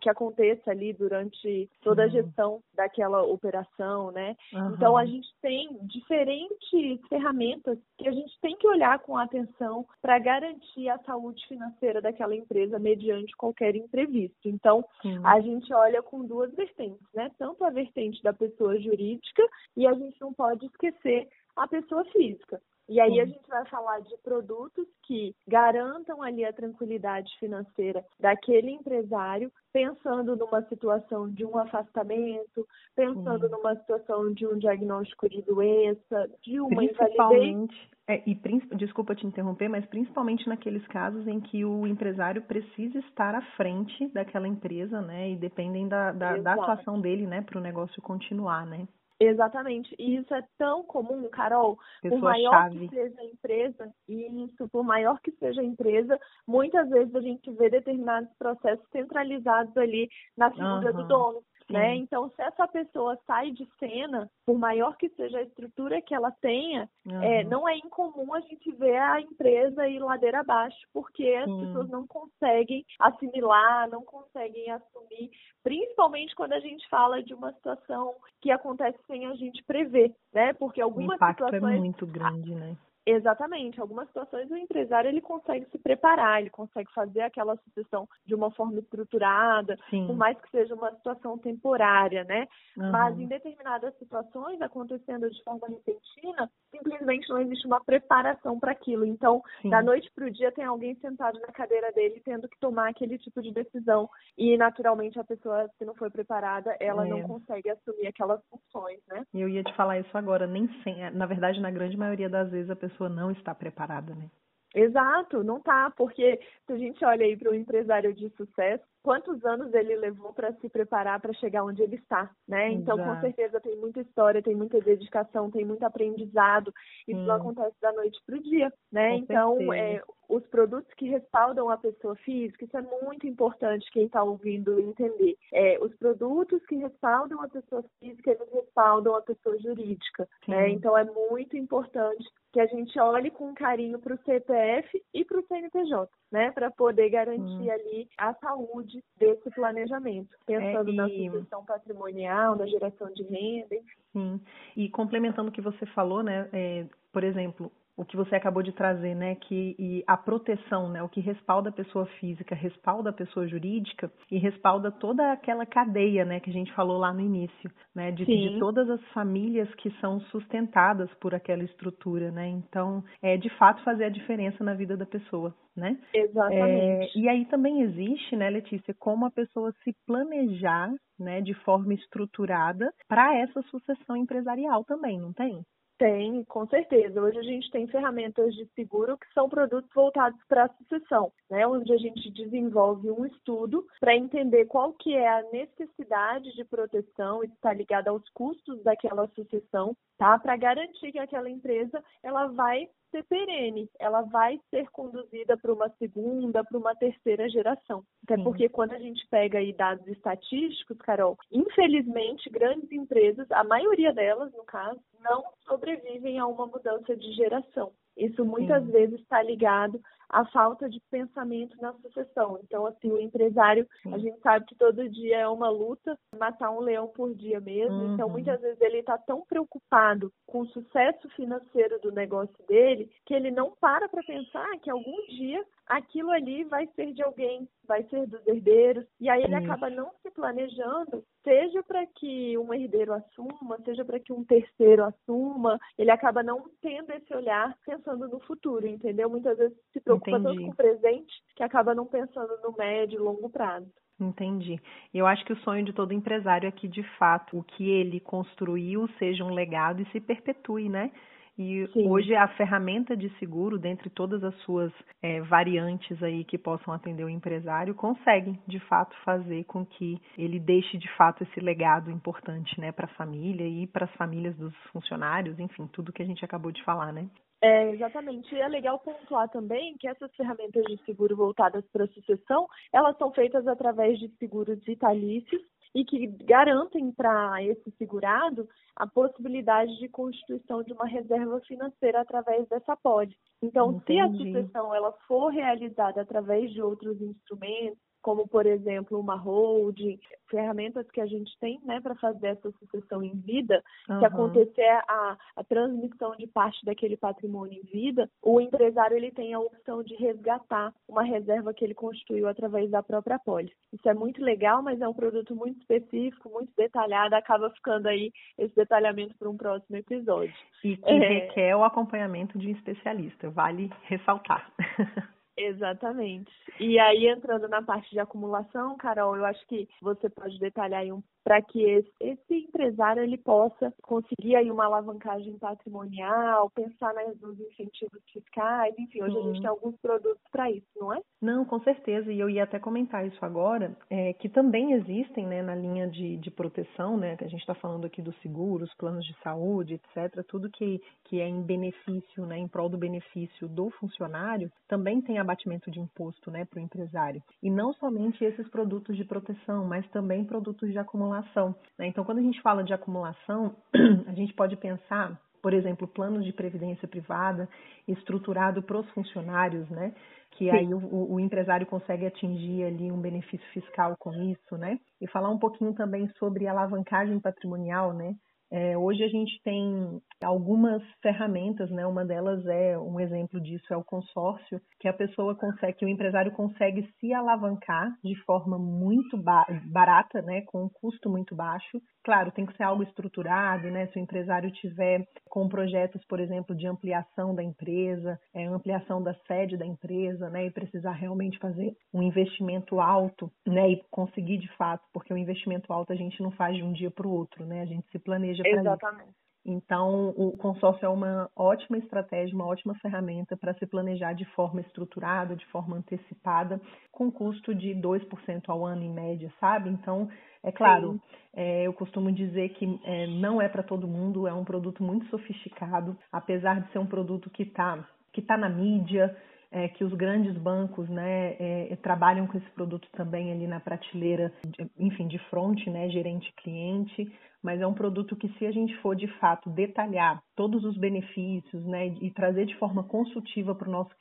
que 0.01 0.09
aconteça 0.09 0.71
ali 0.71 0.93
durante 0.93 1.69
toda 1.81 2.03
a 2.03 2.07
gestão 2.07 2.29
gestão 2.29 2.61
daquela 2.73 3.23
operação, 3.23 4.11
né? 4.11 4.35
Uhum. 4.53 4.73
Então 4.73 4.97
a 4.97 5.05
gente 5.05 5.27
tem 5.41 5.77
diferentes 5.83 6.99
ferramentas 7.07 7.77
que 7.97 8.07
a 8.07 8.11
gente 8.11 8.33
tem 8.41 8.55
que 8.57 8.67
olhar 8.67 8.99
com 8.99 9.17
atenção 9.17 9.85
para 10.01 10.17
garantir 10.19 10.89
a 10.89 10.97
saúde 10.99 11.45
financeira 11.47 12.01
daquela 12.01 12.35
empresa 12.35 12.79
mediante 12.79 13.35
qualquer 13.35 13.75
imprevisto. 13.75 14.47
Então 14.47 14.83
Sim. 15.01 15.19
a 15.23 15.39
gente 15.41 15.48
olha 15.71 16.01
com 16.01 16.25
duas 16.25 16.53
vertentes, 16.53 17.07
né? 17.13 17.31
Tanto 17.37 17.63
a 17.63 17.69
vertente 17.69 18.21
da 18.21 18.33
pessoa 18.33 18.79
jurídica 18.79 19.43
e 19.75 19.87
a 19.87 19.93
gente 19.93 20.19
não 20.21 20.33
pode 20.33 20.65
esquecer 20.65 21.27
a 21.55 21.67
pessoa 21.67 22.03
física. 22.05 22.61
E 22.89 22.99
aí 22.99 23.21
a 23.21 23.25
gente 23.25 23.47
vai 23.47 23.63
falar 23.65 23.99
de 23.99 24.17
produtos 24.23 24.87
que 25.03 25.35
garantam 25.47 26.23
ali 26.23 26.43
a 26.43 26.51
tranquilidade 26.51 27.31
financeira 27.39 28.03
daquele 28.19 28.71
empresário, 28.71 29.51
pensando 29.71 30.35
numa 30.35 30.63
situação 30.63 31.29
de 31.29 31.45
um 31.45 31.55
afastamento, 31.59 32.67
pensando 32.95 33.43
uhum. 33.43 33.51
numa 33.51 33.75
situação 33.75 34.33
de 34.33 34.47
um 34.47 34.57
diagnóstico 34.57 35.29
de 35.29 35.43
doença, 35.43 36.29
de 36.41 36.59
uma 36.59 36.83
invalidez. 36.83 37.69
É, 38.07 38.23
e 38.25 38.33
desculpa 38.75 39.13
te 39.13 39.27
interromper, 39.27 39.69
mas 39.69 39.85
principalmente 39.85 40.49
naqueles 40.49 40.85
casos 40.87 41.27
em 41.27 41.39
que 41.39 41.63
o 41.63 41.85
empresário 41.85 42.41
precisa 42.41 42.97
estar 42.97 43.35
à 43.35 43.41
frente 43.55 44.07
daquela 44.07 44.47
empresa, 44.47 44.99
né? 44.99 45.29
E 45.29 45.35
dependem 45.35 45.87
da, 45.87 46.11
da, 46.11 46.37
da 46.37 46.53
atuação 46.53 46.99
dele, 46.99 47.27
né, 47.27 47.43
para 47.43 47.59
o 47.59 47.61
negócio 47.61 48.01
continuar, 48.01 48.65
né? 48.65 48.87
Exatamente. 49.19 49.93
E 49.99 50.15
isso 50.15 50.33
é 50.33 50.41
tão 50.57 50.83
comum, 50.83 51.27
Carol. 51.29 51.77
Pessoa 52.01 52.19
por 52.21 52.29
maior 52.29 52.51
chave. 52.51 52.87
que 52.87 52.95
seja 52.95 53.19
a 53.19 53.25
empresa, 53.25 53.93
e 54.07 54.45
isso, 54.45 54.69
por 54.69 54.83
maior 54.83 55.19
que 55.19 55.31
seja 55.33 55.59
a 55.59 55.63
empresa, 55.63 56.17
muitas 56.47 56.89
vezes 56.89 57.13
a 57.13 57.21
gente 57.21 57.51
vê 57.51 57.69
determinados 57.69 58.31
processos 58.39 58.87
centralizados 58.91 59.75
ali 59.75 60.09
na 60.37 60.49
figura 60.51 60.91
uhum. 60.91 60.97
do 60.97 61.07
dono. 61.07 61.43
Né? 61.69 61.95
Então, 61.95 62.29
se 62.31 62.41
essa 62.41 62.67
pessoa 62.67 63.17
sai 63.27 63.51
de 63.51 63.67
cena, 63.77 64.29
por 64.45 64.57
maior 64.57 64.97
que 64.97 65.07
seja 65.09 65.37
a 65.37 65.43
estrutura 65.43 66.01
que 66.01 66.15
ela 66.15 66.31
tenha, 66.31 66.89
uhum. 67.05 67.21
é, 67.21 67.43
não 67.43 67.69
é 67.69 67.77
incomum 67.77 68.33
a 68.33 68.39
gente 68.41 68.71
ver 68.71 68.97
a 68.97 69.21
empresa 69.21 69.87
ir 69.87 69.99
ladeira 69.99 70.39
abaixo, 70.39 70.77
porque 70.91 71.27
as 71.35 71.45
pessoas 71.45 71.89
não 71.89 72.07
conseguem 72.07 72.83
assimilar, 72.99 73.87
não 73.89 74.03
conseguem 74.03 74.71
assumir, 74.71 75.29
principalmente 75.63 76.35
quando 76.35 76.53
a 76.53 76.59
gente 76.59 76.87
fala 76.89 77.21
de 77.21 77.33
uma 77.33 77.53
situação 77.53 78.15
que 78.41 78.49
acontece 78.49 78.97
sem 79.05 79.27
a 79.27 79.35
gente 79.35 79.63
prever, 79.63 80.11
né? 80.33 80.53
Porque 80.53 80.81
algumas 80.81 81.11
o 81.11 81.15
impacto 81.15 81.43
é 81.43 81.45
situações 81.45 81.75
é 81.75 81.79
muito 81.79 82.07
grande, 82.07 82.55
né? 82.55 82.75
Exatamente. 83.09 83.81
Algumas 83.81 84.07
situações 84.07 84.49
o 84.51 84.55
empresário 84.55 85.07
ele 85.07 85.21
consegue 85.21 85.65
se 85.71 85.79
preparar, 85.79 86.39
ele 86.39 86.49
consegue 86.49 86.91
fazer 86.93 87.21
aquela 87.21 87.57
sucessão 87.57 88.07
de 88.25 88.35
uma 88.35 88.51
forma 88.51 88.79
estruturada, 88.79 89.75
Sim. 89.89 90.05
por 90.05 90.15
mais 90.15 90.39
que 90.39 90.49
seja 90.51 90.75
uma 90.75 90.91
situação 90.91 91.37
temporária, 91.37 92.23
né? 92.23 92.47
Uhum. 92.77 92.91
Mas 92.91 93.19
em 93.19 93.27
determinadas 93.27 93.97
situações, 93.97 94.61
acontecendo 94.61 95.29
de 95.29 95.43
forma 95.43 95.67
repentina, 95.67 96.51
simplesmente 96.71 97.29
não 97.29 97.39
existe 97.39 97.65
uma 97.65 97.83
preparação 97.83 98.59
para 98.59 98.71
aquilo. 98.71 99.05
Então, 99.05 99.41
Sim. 99.61 99.69
da 99.69 99.81
noite 99.81 100.09
para 100.13 100.25
o 100.25 100.31
dia, 100.31 100.51
tem 100.51 100.63
alguém 100.63 100.95
sentado 100.95 101.39
na 101.39 101.47
cadeira 101.47 101.91
dele 101.91 102.21
tendo 102.23 102.47
que 102.47 102.59
tomar 102.59 102.89
aquele 102.89 103.17
tipo 103.17 103.41
de 103.41 103.51
decisão. 103.51 104.09
E, 104.37 104.57
naturalmente, 104.57 105.19
a 105.19 105.23
pessoa, 105.23 105.69
se 105.77 105.85
não 105.85 105.95
foi 105.95 106.09
preparada, 106.09 106.75
ela 106.79 107.05
é. 107.05 107.09
não 107.09 107.21
consegue 107.23 107.69
assumir 107.69 108.07
aquelas 108.07 108.41
funções, 108.49 108.99
né? 109.07 109.25
Eu 109.33 109.49
ia 109.49 109.63
te 109.63 109.75
falar 109.75 109.99
isso 109.99 110.17
agora, 110.17 110.47
nem 110.47 110.67
sem. 110.83 111.09
Na 111.11 111.25
verdade, 111.25 111.59
na 111.59 111.71
grande 111.71 111.97
maioria 111.97 112.29
das 112.29 112.49
vezes, 112.49 112.69
a 112.69 112.75
pessoa 112.75 113.09
não 113.09 113.31
está 113.31 113.53
preparada, 113.53 114.13
né? 114.15 114.29
Exato, 114.73 115.43
não 115.43 115.59
tá, 115.59 115.91
porque 115.97 116.39
se 116.65 116.73
a 116.73 116.77
gente 116.77 117.03
olha 117.03 117.25
aí 117.25 117.35
para 117.35 117.51
o 117.51 117.55
empresário 117.55 118.13
de 118.13 118.29
sucesso, 118.35 118.83
quantos 119.01 119.43
anos 119.45 119.73
ele 119.73 119.95
levou 119.95 120.33
para 120.33 120.53
se 120.53 120.69
preparar 120.69 121.19
para 121.19 121.33
chegar 121.33 121.63
onde 121.63 121.81
ele 121.81 121.95
está, 121.95 122.29
né? 122.47 122.71
Então, 122.71 122.97
Exato. 122.97 123.15
com 123.15 123.21
certeza 123.21 123.61
tem 123.61 123.75
muita 123.77 124.01
história, 124.01 124.41
tem 124.41 124.55
muita 124.55 124.79
dedicação, 124.81 125.51
tem 125.51 125.65
muito 125.65 125.83
aprendizado. 125.83 126.73
Isso 127.07 127.19
hum. 127.19 127.25
não 127.25 127.35
acontece 127.35 127.75
da 127.81 127.91
noite 127.93 128.19
para 128.25 128.35
o 128.35 128.43
dia, 128.43 128.71
né? 128.91 129.09
Com 129.11 129.15
então, 129.17 129.73
é, 129.73 130.01
os 130.27 130.45
produtos 130.47 130.93
que 130.93 131.07
respaldam 131.07 131.69
a 131.69 131.77
pessoa 131.77 132.15
física, 132.17 132.65
isso 132.65 132.77
é 132.77 132.81
muito 133.03 133.25
importante 133.25 133.89
quem 133.91 134.05
está 134.05 134.23
ouvindo 134.23 134.79
entender. 134.79 135.35
É, 135.53 135.79
os 135.81 135.93
produtos 135.95 136.63
que 136.65 136.75
respaldam 136.75 137.41
a 137.41 137.49
pessoa 137.49 137.83
física, 137.99 138.31
eles 138.31 138.53
respaldam 138.53 139.15
a 139.15 139.21
pessoa 139.21 139.57
jurídica, 139.59 140.27
né? 140.47 140.69
Então, 140.69 140.97
é 140.97 141.03
muito 141.03 141.57
importante 141.57 142.23
que 142.51 142.59
a 142.59 142.65
gente 142.65 142.99
olhe 142.99 143.29
com 143.29 143.53
carinho 143.53 143.99
para 143.99 144.15
o 144.15 144.19
CPF 144.23 145.03
e 145.13 145.23
para 145.23 145.39
o 145.39 145.45
CNPJ, 145.47 146.09
né? 146.31 146.51
Para 146.51 146.71
poder 146.71 147.09
garantir 147.09 147.69
hum. 147.69 147.71
ali 147.71 148.07
a 148.17 148.33
saúde 148.35 148.88
saúde 148.89 149.03
desse 149.17 149.49
planejamento, 149.51 150.35
pensando 150.45 150.89
é, 150.89 150.93
e... 150.93 150.95
na 150.95 151.07
sucessão 151.07 151.63
patrimonial, 151.65 152.55
na 152.55 152.65
geração 152.65 153.11
de 153.13 153.23
renda, 153.23 153.75
enfim. 153.75 153.99
Sim. 154.13 154.41
E 154.75 154.89
complementando 154.89 155.49
o 155.49 155.51
que 155.51 155.61
você 155.61 155.85
falou, 155.87 156.23
né, 156.23 156.49
é, 156.51 156.85
por 157.11 157.23
exemplo, 157.23 157.71
o 157.99 158.05
que 158.05 158.15
você 158.15 158.33
acabou 158.33 158.63
de 158.63 158.71
trazer, 158.71 159.13
né, 159.13 159.35
que 159.35 159.75
a 160.07 160.15
proteção, 160.15 160.89
né, 160.89 161.03
o 161.03 161.09
que 161.09 161.19
respalda 161.19 161.67
a 161.67 161.73
pessoa 161.73 162.05
física, 162.17 162.55
respalda 162.55 163.09
a 163.09 163.13
pessoa 163.13 163.45
jurídica 163.45 164.09
e 164.31 164.37
respalda 164.37 164.89
toda 164.89 165.33
aquela 165.33 165.65
cadeia, 165.65 166.23
né, 166.23 166.39
que 166.39 166.49
a 166.49 166.53
gente 166.53 166.73
falou 166.73 166.97
lá 166.97 167.11
no 167.11 167.19
início, 167.19 167.69
né, 167.93 168.09
de, 168.11 168.23
de 168.23 168.57
todas 168.57 168.89
as 168.89 169.01
famílias 169.09 169.67
que 169.75 169.91
são 169.99 170.21
sustentadas 170.31 171.13
por 171.15 171.35
aquela 171.35 171.63
estrutura, 171.63 172.31
né, 172.31 172.47
então 172.47 173.03
é 173.21 173.35
de 173.35 173.49
fato 173.57 173.83
fazer 173.83 174.05
a 174.05 174.09
diferença 174.09 174.63
na 174.63 174.73
vida 174.73 174.95
da 174.95 175.05
pessoa, 175.05 175.53
né? 175.75 175.99
Exatamente. 176.13 177.17
É, 177.17 177.19
e 177.19 177.27
aí 177.27 177.45
também 177.47 177.81
existe, 177.81 178.33
né, 178.37 178.49
Letícia, 178.49 178.95
como 178.97 179.25
a 179.25 179.31
pessoa 179.31 179.73
se 179.83 179.93
planejar, 180.07 180.89
né, 181.19 181.41
de 181.41 181.53
forma 181.65 181.93
estruturada 181.93 182.93
para 183.09 183.35
essa 183.35 183.61
sucessão 183.63 184.15
empresarial 184.15 184.85
também, 184.85 185.19
não 185.19 185.33
tem? 185.33 185.65
Tem, 185.99 186.45
com 186.45 186.65
certeza. 186.67 187.21
Hoje 187.21 187.37
a 187.39 187.43
gente 187.43 187.69
tem 187.71 187.85
ferramentas 187.85 188.55
de 188.55 188.65
seguro 188.73 189.17
que 189.17 189.27
são 189.33 189.49
produtos 189.49 189.91
voltados 189.93 190.39
para 190.47 190.63
a 190.63 190.69
sucessão, 190.69 191.29
né? 191.49 191.67
onde 191.67 191.91
a 191.91 191.97
gente 191.97 192.31
desenvolve 192.31 193.11
um 193.11 193.25
estudo 193.25 193.85
para 193.99 194.15
entender 194.15 194.65
qual 194.67 194.93
que 194.93 195.13
é 195.13 195.27
a 195.27 195.43
necessidade 195.51 196.55
de 196.55 196.63
proteção, 196.63 197.43
isso 197.43 197.53
está 197.53 197.73
ligado 197.73 198.07
aos 198.07 198.23
custos 198.29 198.81
daquela 198.81 199.27
sucessão, 199.35 199.93
tá? 200.17 200.39
Para 200.39 200.55
garantir 200.55 201.11
que 201.11 201.19
aquela 201.19 201.49
empresa 201.49 202.01
ela 202.23 202.47
vai 202.47 202.87
ser 203.09 203.23
perene, 203.23 203.89
ela 203.99 204.21
vai 204.21 204.59
ser 204.69 204.89
conduzida 204.91 205.57
para 205.57 205.73
uma 205.73 205.89
segunda, 205.97 206.63
para 206.63 206.77
uma 206.77 206.95
terceira 206.95 207.49
geração. 207.49 208.03
Até 208.23 208.35
Sim. 208.35 208.43
porque 208.43 208.69
quando 208.69 208.93
a 208.93 208.99
gente 208.99 209.25
pega 209.27 209.59
aí 209.59 209.73
dados 209.73 210.07
estatísticos, 210.07 210.97
Carol, 210.99 211.37
infelizmente 211.51 212.49
grandes 212.49 212.91
empresas, 212.91 213.49
a 213.51 213.63
maioria 213.63 214.13
delas, 214.13 214.51
no 214.53 214.63
caso, 214.63 214.99
não 215.21 215.43
sobrevivem 215.67 216.39
a 216.39 216.47
uma 216.47 216.67
mudança 216.67 217.15
de 217.15 217.31
geração. 217.33 217.91
Isso 218.17 218.43
muitas 218.43 218.83
Sim. 218.85 218.91
vezes 218.91 219.19
está 219.21 219.41
ligado 219.41 220.01
à 220.29 220.45
falta 220.45 220.87
de 220.89 221.01
pensamento 221.11 221.75
na 221.81 221.93
sucessão. 221.93 222.59
Então, 222.63 222.85
assim, 222.85 223.11
o 223.11 223.19
empresário, 223.19 223.87
Sim. 224.03 224.13
a 224.13 224.17
gente 224.17 224.39
sabe 224.41 224.65
que 224.65 224.75
todo 224.75 225.09
dia 225.09 225.39
é 225.39 225.47
uma 225.47 225.69
luta, 225.69 226.17
matar 226.37 226.71
um 226.71 226.79
leão 226.79 227.07
por 227.07 227.33
dia 227.33 227.59
mesmo. 227.59 227.95
Então, 227.95 228.07
uhum. 228.07 228.13
Então, 228.19 228.29
muitas 228.29 228.61
vezes 228.61 228.79
ele 228.81 228.99
está 228.99 229.17
tão 229.17 229.41
preocupado 229.41 230.31
com 230.45 230.61
o 230.61 230.67
sucesso 230.67 231.27
financeiro 231.29 231.99
do 231.99 232.11
negócio 232.11 232.55
dele 232.67 233.09
que 233.25 233.33
ele 233.33 233.49
não 233.49 233.71
para 233.79 234.07
para 234.07 234.23
pensar 234.23 234.69
que 234.79 234.89
algum 234.89 235.25
dia 235.27 235.65
aquilo 235.89 236.29
ali 236.29 236.63
vai 236.65 236.87
ser 236.95 237.11
de 237.13 237.23
alguém, 237.23 237.67
vai 237.87 238.03
ser 238.03 238.27
dos 238.27 238.45
herdeiros, 238.45 239.05
e 239.19 239.27
aí 239.27 239.43
ele 239.43 239.55
acaba 239.55 239.89
não 239.89 240.11
se 240.21 240.29
planejando, 240.29 241.23
seja 241.43 241.81
para 241.81 242.05
que 242.05 242.55
um 242.59 242.71
herdeiro 242.71 243.11
assuma, 243.11 243.79
seja 243.83 244.05
para 244.05 244.19
que 244.19 244.31
um 244.31 244.43
terceiro 244.43 245.03
assuma, 245.03 245.79
ele 245.97 246.11
acaba 246.11 246.43
não 246.43 246.69
tendo 246.79 247.11
esse 247.11 247.33
olhar 247.33 247.75
pensando 247.83 248.27
no 248.27 248.39
futuro, 248.41 248.85
entendeu? 248.85 249.29
Muitas 249.29 249.57
vezes 249.57 249.75
se 249.91 249.99
preocupa 250.19 250.37
Entendi. 250.37 250.43
tanto 250.43 250.65
com 250.65 250.71
o 250.71 250.75
presente 250.75 251.33
que 251.55 251.63
acaba 251.63 251.95
não 251.95 252.05
pensando 252.05 252.59
no 252.63 252.75
médio 252.77 253.19
e 253.19 253.23
longo 253.23 253.49
prazo. 253.49 253.87
Entendi. 254.19 254.79
Eu 255.13 255.25
acho 255.25 255.45
que 255.45 255.53
o 255.53 255.59
sonho 255.59 255.85
de 255.85 255.93
todo 255.93 256.13
empresário 256.13 256.67
é 256.67 256.71
que, 256.71 256.87
de 256.87 257.03
fato, 257.17 257.57
o 257.57 257.63
que 257.63 257.89
ele 257.89 258.19
construiu 258.19 259.07
seja 259.17 259.43
um 259.43 259.53
legado 259.53 260.01
e 260.01 260.11
se 260.11 260.19
perpetue, 260.19 260.89
né? 260.89 261.11
E 261.57 261.85
Sim. 261.87 262.07
hoje 262.07 262.33
a 262.35 262.47
ferramenta 262.55 263.17
de 263.17 263.29
seguro, 263.37 263.77
dentre 263.77 264.09
todas 264.09 264.41
as 264.45 264.55
suas 264.59 264.93
é, 265.21 265.41
variantes 265.41 266.23
aí 266.23 266.45
que 266.45 266.57
possam 266.57 266.93
atender 266.93 267.25
o 267.25 267.29
empresário, 267.29 267.93
consegue 267.93 268.57
de 268.65 268.79
fato 268.79 269.13
fazer 269.25 269.65
com 269.65 269.85
que 269.85 270.17
ele 270.37 270.57
deixe 270.57 270.97
de 270.97 271.09
fato 271.17 271.43
esse 271.43 271.59
legado 271.59 272.09
importante, 272.09 272.79
né, 272.79 272.93
para 272.93 273.07
a 273.07 273.15
família 273.15 273.67
e 273.67 273.85
para 273.85 274.05
as 274.05 274.13
famílias 274.13 274.55
dos 274.55 274.73
funcionários, 274.93 275.59
enfim, 275.59 275.85
tudo 275.87 276.13
que 276.13 276.23
a 276.23 276.25
gente 276.25 276.45
acabou 276.45 276.71
de 276.71 276.81
falar, 276.85 277.11
né? 277.11 277.27
É, 277.61 277.91
exatamente. 277.91 278.53
E 278.55 278.59
é 278.59 278.67
legal 278.67 278.99
pontuar 278.99 279.49
também 279.49 279.97
que 279.97 280.07
essas 280.07 280.33
ferramentas 280.35 280.83
de 280.85 280.97
seguro 281.05 281.35
voltadas 281.35 281.85
para 281.91 282.05
a 282.05 282.07
sucessão, 282.09 282.67
elas 282.93 283.17
são 283.17 283.31
feitas 283.31 283.67
através 283.67 284.17
de 284.17 284.29
seguros 284.37 284.79
vitalícios 284.85 285.61
e 285.93 286.05
que 286.05 286.27
garantem 286.45 287.11
para 287.11 287.63
esse 287.63 287.91
segurado 287.97 288.67
a 288.95 289.07
possibilidade 289.07 289.97
de 289.97 290.07
constituição 290.07 290.83
de 290.83 290.93
uma 290.93 291.05
reserva 291.05 291.59
financeira 291.61 292.21
através 292.21 292.67
dessa 292.67 292.95
pólice. 292.95 293.35
Então, 293.61 293.93
Entendi. 293.93 294.13
se 294.13 294.19
a 294.19 294.27
sucessão 294.29 294.95
ela 294.95 295.11
for 295.27 295.49
realizada 295.49 296.21
através 296.21 296.71
de 296.71 296.81
outros 296.81 297.19
instrumentos, 297.21 297.99
como 298.21 298.47
por 298.47 298.65
exemplo 298.65 299.19
uma 299.19 299.35
holding, 299.35 300.19
ferramentas 300.49 301.09
que 301.11 301.21
a 301.21 301.25
gente 301.25 301.51
tem 301.59 301.79
né, 301.83 301.99
para 302.01 302.15
fazer 302.15 302.47
essa 302.47 302.71
sucessão 302.71 303.23
em 303.23 303.35
vida, 303.39 303.83
uhum. 304.09 304.19
se 304.19 304.25
acontecer 304.25 304.89
a, 305.07 305.37
a 305.55 305.63
transmissão 305.63 306.35
de 306.35 306.47
parte 306.47 306.83
daquele 306.85 307.15
patrimônio 307.15 307.79
em 307.79 307.87
vida, 307.87 308.29
o 308.41 308.59
empresário 308.59 309.15
ele 309.15 309.31
tem 309.31 309.53
a 309.53 309.59
opção 309.59 310.03
de 310.03 310.15
resgatar 310.15 310.93
uma 311.07 311.23
reserva 311.23 311.73
que 311.73 311.83
ele 311.85 311.93
constituiu 311.93 312.47
através 312.47 312.89
da 312.89 313.03
própria 313.03 313.39
pólice. 313.39 313.75
Isso 313.93 314.07
é 314.09 314.13
muito 314.13 314.43
legal, 314.43 314.81
mas 314.81 314.99
é 315.01 315.07
um 315.07 315.13
produto 315.13 315.55
muito 315.55 315.79
específico, 315.79 316.49
muito 316.49 316.71
detalhado, 316.75 317.35
acaba 317.35 317.69
ficando 317.71 318.07
aí 318.07 318.31
esse 318.57 318.75
detalhamento 318.75 319.35
para 319.37 319.49
um 319.49 319.57
próximo 319.57 319.95
episódio. 319.97 320.53
E 320.83 320.97
que 320.97 321.09
é... 321.09 321.17
requer 321.17 321.75
o 321.75 321.83
acompanhamento 321.83 322.57
de 322.57 322.67
um 322.67 322.71
especialista, 322.71 323.49
vale 323.49 323.89
ressaltar. 324.03 324.71
Exatamente. 325.59 326.49
E 326.79 326.97
aí, 326.97 327.27
entrando 327.27 327.67
na 327.67 327.81
parte 327.81 328.09
de 328.11 328.19
acumulação, 328.19 328.95
Carol, 328.95 329.35
eu 329.35 329.45
acho 329.45 329.65
que 329.67 329.89
você 330.01 330.29
pode 330.29 330.57
detalhar 330.57 331.01
aí 331.01 331.11
um 331.11 331.21
para 331.43 331.61
que 331.61 331.81
esse, 331.83 332.11
esse, 332.19 332.53
empresário 332.53 333.23
ele 333.23 333.37
possa 333.37 333.93
conseguir 334.03 334.55
aí 334.55 334.69
uma 334.71 334.85
alavancagem 334.85 335.57
patrimonial, 335.57 336.69
pensar 336.69 337.13
nos 337.41 337.59
incentivos 337.59 338.21
fiscais, 338.31 338.93
enfim, 338.97 339.23
hoje 339.23 339.33
Sim. 339.33 339.39
a 339.39 339.43
gente 339.43 339.61
tem 339.61 339.69
alguns 339.69 339.95
produtos 339.97 340.41
para 340.51 340.69
isso, 340.69 340.87
não 340.97 341.13
é? 341.13 341.19
Não, 341.41 341.65
com 341.65 341.79
certeza, 341.81 342.31
e 342.31 342.39
eu 342.39 342.49
ia 342.49 342.63
até 342.63 342.79
comentar 342.79 343.25
isso 343.25 343.43
agora, 343.43 343.95
é, 344.09 344.33
que 344.33 344.49
também 344.49 344.93
existem 344.93 345.45
né, 345.45 345.61
na 345.61 345.75
linha 345.75 346.07
de, 346.07 346.37
de 346.37 346.51
proteção, 346.51 347.17
né, 347.17 347.35
que 347.35 347.45
a 347.45 347.49
gente 347.49 347.61
está 347.61 347.73
falando 347.73 348.05
aqui 348.05 348.21
dos 348.21 348.37
seguros, 348.41 348.93
planos 348.95 349.25
de 349.25 349.35
saúde, 349.41 349.95
etc., 349.95 350.43
tudo 350.47 350.69
que, 350.69 351.01
que 351.25 351.39
é 351.39 351.47
em 351.47 351.61
benefício, 351.61 352.45
né, 352.45 352.57
em 352.57 352.67
prol 352.67 352.89
do 352.89 352.97
benefício 352.97 353.67
do 353.67 353.89
funcionário, 353.91 354.71
também 354.87 355.21
tem 355.21 355.39
abatimento 355.39 355.89
de 355.89 355.99
imposto 355.99 356.51
né, 356.51 356.65
para 356.65 356.79
o 356.79 356.83
empresário. 356.83 357.41
E 357.63 357.69
não 357.69 357.93
somente 357.93 358.43
esses 358.43 358.67
produtos 358.69 359.15
de 359.15 359.23
proteção, 359.23 359.85
mas 359.85 360.07
também 360.09 360.43
produtos 360.43 360.91
de 360.91 360.97
acumulação 360.97 361.28
acumulação. 361.29 361.75
Né? 361.97 362.07
Então, 362.07 362.23
quando 362.23 362.39
a 362.39 362.41
gente 362.41 362.61
fala 362.61 362.83
de 362.83 362.93
acumulação, 362.93 363.75
a 364.27 364.33
gente 364.33 364.53
pode 364.53 364.75
pensar, 364.77 365.39
por 365.61 365.73
exemplo, 365.73 366.07
planos 366.07 366.43
de 366.43 366.53
previdência 366.53 367.07
privada 367.07 367.69
estruturado 368.07 368.81
para 368.81 368.97
os 368.97 369.09
funcionários, 369.11 369.87
né? 369.89 370.13
Que 370.51 370.65
Sim. 370.65 370.71
aí 370.71 370.93
o, 370.93 371.33
o, 371.33 371.39
empresário 371.39 371.85
consegue 371.85 372.25
atingir 372.25 372.83
ali 372.83 373.11
um 373.11 373.21
benefício 373.21 373.65
fiscal 373.71 374.15
com 374.17 374.33
isso, 374.33 374.77
né? 374.77 374.99
E 375.21 375.27
falar 375.27 375.49
um 375.49 375.59
pouquinho 375.59 375.93
também 375.93 376.27
sobre 376.39 376.67
alavancagem 376.67 377.39
patrimonial, 377.39 378.13
né? 378.13 378.33
É, 378.71 378.97
hoje 378.97 379.23
a 379.23 379.27
gente 379.27 379.59
tem 379.63 380.21
algumas 380.43 381.01
ferramentas, 381.21 381.89
né? 381.89 382.05
Uma 382.05 382.23
delas 382.23 382.65
é 382.67 382.97
um 382.97 383.19
exemplo 383.19 383.59
disso 383.59 383.91
é 383.93 383.97
o 383.97 384.03
consórcio, 384.03 384.79
que 384.99 385.07
a 385.07 385.13
pessoa 385.13 385.55
consegue, 385.55 385.97
que 385.97 386.05
o 386.05 386.09
empresário 386.09 386.51
consegue 386.51 387.07
se 387.19 387.33
alavancar 387.33 388.09
de 388.23 388.35
forma 388.43 388.77
muito 388.77 389.37
ba 389.37 389.65
barata, 389.85 390.41
né? 390.41 390.61
Com 390.67 390.83
um 390.83 390.89
custo 390.89 391.29
muito 391.29 391.55
baixo. 391.55 391.99
Claro, 392.23 392.51
tem 392.51 392.65
que 392.65 392.75
ser 392.75 392.83
algo 392.83 393.03
estruturado, 393.03 393.89
né? 393.89 394.07
Se 394.07 394.19
o 394.19 394.21
empresário 394.21 394.71
tiver 394.71 395.25
com 395.49 395.67
projetos, 395.67 396.23
por 396.25 396.39
exemplo, 396.39 396.75
de 396.75 396.85
ampliação 396.85 397.55
da 397.55 397.63
empresa, 397.63 398.39
é, 398.53 398.65
ampliação 398.65 399.21
da 399.21 399.33
sede 399.47 399.77
da 399.77 399.85
empresa, 399.85 400.49
né? 400.49 400.67
E 400.67 400.71
precisar 400.71 401.13
realmente 401.13 401.57
fazer 401.57 401.93
um 402.13 402.21
investimento 402.21 402.99
alto, 402.99 403.51
né? 403.65 403.89
E 403.89 404.01
conseguir 404.11 404.57
de 404.57 404.67
fato, 404.75 405.03
porque 405.11 405.33
o 405.33 405.37
investimento 405.37 405.91
alto 405.91 406.13
a 406.13 406.15
gente 406.15 406.41
não 406.41 406.51
faz 406.51 406.75
de 406.75 406.83
um 406.83 406.93
dia 406.93 407.09
para 407.09 407.27
o 407.27 407.31
outro, 407.31 407.65
né? 407.65 407.81
A 407.81 407.85
gente 407.85 408.07
se 408.11 408.19
planeja 408.19 408.58
seja 408.63 408.81
para 408.81 408.81
Exatamente. 408.81 409.29
Isso. 409.29 409.49
Então, 409.65 410.29
o 410.29 410.57
consórcio 410.57 411.05
é 411.05 411.09
uma 411.09 411.49
ótima 411.55 411.97
estratégia, 411.97 412.55
uma 412.55 412.65
ótima 412.65 412.95
ferramenta 412.95 413.57
para 413.57 413.73
se 413.75 413.85
planejar 413.85 414.33
de 414.33 414.45
forma 414.55 414.81
estruturada, 414.81 415.55
de 415.55 415.65
forma 415.67 415.97
antecipada, 415.97 416.81
com 417.11 417.31
custo 417.31 417.75
de 417.75 417.93
2% 417.95 418.63
ao 418.67 418.85
ano 418.85 419.03
em 419.03 419.13
média, 419.13 419.51
sabe? 419.59 419.89
Então, 419.89 420.29
é 420.63 420.71
claro, 420.71 421.19
é, 421.53 421.83
eu 421.83 421.93
costumo 421.93 422.31
dizer 422.31 422.69
que 422.69 422.99
é, 423.03 423.27
não 423.27 423.61
é 423.61 423.67
para 423.67 423.83
todo 423.83 424.07
mundo, 424.07 424.47
é 424.47 424.53
um 424.53 424.65
produto 424.65 425.03
muito 425.03 425.25
sofisticado, 425.27 426.17
apesar 426.31 426.81
de 426.81 426.91
ser 426.91 426.99
um 426.99 427.07
produto 427.07 427.49
que 427.49 427.63
está 427.63 428.07
que 428.31 428.43
tá 428.43 428.55
na 428.55 428.69
mídia, 428.69 429.35
é, 429.71 429.87
que 429.87 430.03
os 430.03 430.13
grandes 430.13 430.55
bancos 430.57 431.09
né, 431.09 431.55
é, 431.59 431.97
trabalham 432.01 432.45
com 432.47 432.57
esse 432.57 432.69
produto 432.71 433.07
também 433.11 433.51
ali 433.51 433.67
na 433.67 433.79
prateleira, 433.79 434.53
enfim, 434.97 435.27
de 435.27 435.39
front, 435.49 435.85
né, 435.87 436.09
gerente 436.09 436.51
cliente, 436.53 437.31
mas 437.63 437.81
é 437.81 437.87
um 437.87 437.93
produto 437.93 438.35
que 438.35 438.49
se 438.57 438.65
a 438.65 438.71
gente 438.71 438.95
for 438.97 439.15
de 439.15 439.27
fato 439.39 439.69
detalhar 439.69 440.41
todos 440.55 440.83
os 440.83 440.97
benefícios 440.97 441.85
né, 441.85 442.07
e 442.21 442.31
trazer 442.31 442.65
de 442.65 442.75
forma 442.77 443.03
consultiva 443.03 443.73
para 443.73 443.87
o 443.87 443.91
nosso, 443.91 444.13